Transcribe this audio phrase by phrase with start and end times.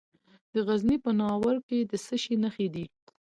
[0.53, 2.85] د غزني په ناور کې د څه شي نښې دي؟